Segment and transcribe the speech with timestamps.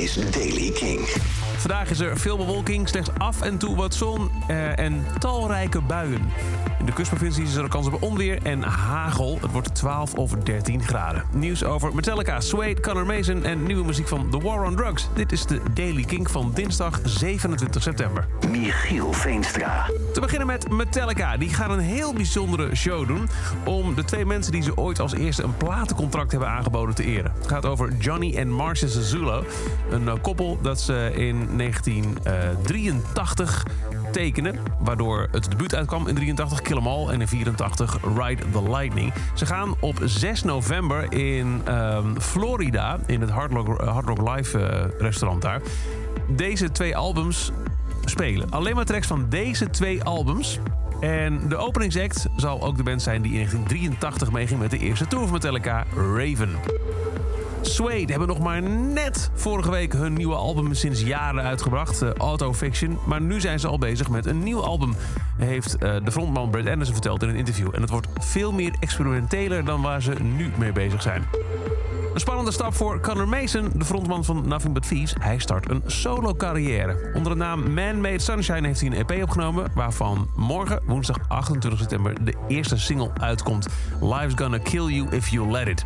[0.00, 1.00] is Daily King.
[1.56, 6.32] Vandaag is er veel bewolking, slechts af en toe wat zon eh, en talrijke buien.
[6.78, 9.38] In de kustprovincies is er een kans op onweer en hagel.
[9.40, 11.24] Het wordt 12 of 13 graden.
[11.32, 15.08] Nieuws over Metallica, Suede, Conor Mason en nieuwe muziek van The War on Drugs.
[15.14, 18.26] Dit is de Daily King van dinsdag 27 september.
[18.50, 19.86] Michiel Veenstra.
[20.12, 21.36] Te beginnen met Metallica.
[21.36, 23.28] Die gaan een heel bijzondere show doen...
[23.64, 27.32] om de twee mensen die ze ooit als eerste een platencontract hebben aangeboden te eren.
[27.36, 29.42] Het gaat over Johnny en Marcia Zazula.
[29.90, 33.66] Een eh, koppel dat ze in 1983
[34.12, 34.54] tekenen.
[34.78, 39.12] Waardoor het debuut uitkwam in 83 Kill 'Em All en in 84 Ride the Lightning.
[39.34, 44.58] Ze gaan op 6 november in ehm, Florida, in het Hard Rock, Hard Rock Live
[44.58, 45.60] eh, restaurant daar...
[46.28, 47.52] deze twee albums
[48.04, 48.50] spelen.
[48.50, 50.58] Alleen maar tracks van deze twee albums.
[51.00, 55.06] En de openingsact zal ook de band zijn die in 1983 meeging met de eerste
[55.06, 56.50] tour van Metallica, Raven.
[57.62, 62.54] Suede hebben nog maar net vorige week hun nieuwe album sinds jaren uitgebracht, uh, Auto
[62.54, 62.98] Fiction.
[63.06, 64.94] Maar nu zijn ze al bezig met een nieuw album,
[65.36, 67.68] heeft uh, de frontman Brad Anderson verteld in een interview.
[67.72, 71.24] En het wordt veel meer experimenteler dan waar ze nu mee bezig zijn.
[72.14, 75.14] Een spannende stap voor Conor Mason, de frontman van Nothing But Thieves.
[75.20, 77.10] Hij start een solo-carrière.
[77.14, 79.70] Onder de naam Man Made Sunshine heeft hij een EP opgenomen...
[79.74, 83.66] waarvan morgen, woensdag 28 september, de eerste single uitkomt.
[84.00, 85.84] Life's Gonna Kill You If You Let It.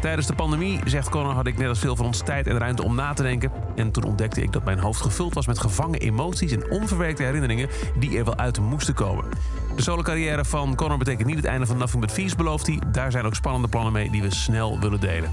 [0.00, 2.94] Tijdens de pandemie, zegt Had ik net als veel van ons tijd en ruimte om
[2.94, 3.52] na te denken.
[3.74, 6.52] En toen ontdekte ik dat mijn hoofd gevuld was met gevangen emoties...
[6.52, 9.24] en onverwerkte herinneringen die er wel uit moesten komen.
[9.76, 12.78] De solo-carrière van Conor betekent niet het einde van Nothing But Thieves, belooft hij.
[12.92, 15.30] Daar zijn ook spannende plannen mee die we snel willen delen.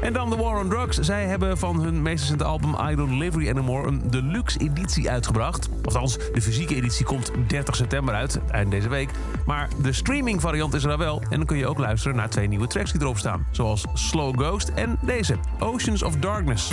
[0.00, 0.98] En dan The War on Drugs.
[0.98, 5.68] Zij hebben van hun meest recente album I Don't Live Anymore een deluxe editie uitgebracht.
[5.84, 9.10] Althans, de fysieke editie komt 30 september uit, eind deze week.
[9.46, 11.22] Maar de streaming variant is er wel.
[11.30, 13.46] En dan kun je ook luisteren naar twee nieuwe tracks die erop staan.
[13.50, 16.70] Zoals Slow Ghost en deze, Oceans of Darkness.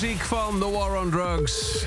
[0.00, 1.86] Muziek van The War on Drugs.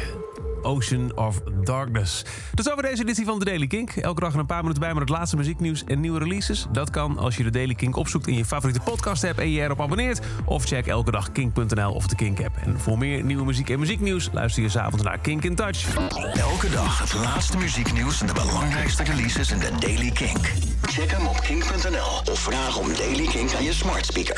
[0.61, 2.23] Ocean of Darkness.
[2.55, 3.91] Is over deze editie van The Daily Kink.
[3.91, 6.65] Elke dag een paar minuten bij met het laatste muzieknieuws en nieuwe releases.
[6.71, 9.61] Dat kan als je de Daily Kink opzoekt in je favoriete podcast hebt en je
[9.61, 10.19] erop abonneert.
[10.45, 12.55] Of check elke dag kink.nl of de Kink app.
[12.57, 15.95] En voor meer nieuwe muziek en muzieknieuws luister je s'avonds naar Kink in Touch.
[16.33, 20.51] Elke dag het laatste muzieknieuws en de belangrijkste releases in de Daily Kink.
[20.81, 24.29] Check hem op kink.nl of vraag om Daily Kink aan je smart speaker.